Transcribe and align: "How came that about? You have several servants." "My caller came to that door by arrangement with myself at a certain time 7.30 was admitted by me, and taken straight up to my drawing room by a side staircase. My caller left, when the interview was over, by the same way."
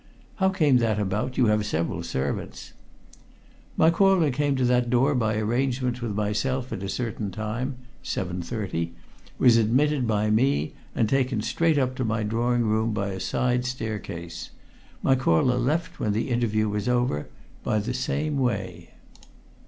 "How 0.37 0.49
came 0.49 0.77
that 0.77 0.97
about? 0.97 1.37
You 1.37 1.45
have 1.45 1.63
several 1.63 2.01
servants." 2.01 2.73
"My 3.77 3.91
caller 3.91 4.31
came 4.31 4.55
to 4.55 4.65
that 4.65 4.89
door 4.89 5.13
by 5.13 5.35
arrangement 5.35 6.01
with 6.01 6.15
myself 6.15 6.73
at 6.73 6.81
a 6.81 6.89
certain 6.89 7.29
time 7.29 7.75
7.30 8.03 8.93
was 9.37 9.57
admitted 9.57 10.07
by 10.07 10.31
me, 10.31 10.73
and 10.95 11.07
taken 11.07 11.41
straight 11.43 11.77
up 11.77 11.93
to 11.97 12.03
my 12.03 12.23
drawing 12.23 12.63
room 12.63 12.93
by 12.93 13.09
a 13.09 13.19
side 13.19 13.63
staircase. 13.63 14.49
My 15.03 15.13
caller 15.13 15.59
left, 15.59 15.99
when 15.99 16.13
the 16.13 16.29
interview 16.31 16.67
was 16.67 16.89
over, 16.89 17.29
by 17.63 17.77
the 17.77 17.93
same 17.93 18.39
way." 18.39 18.89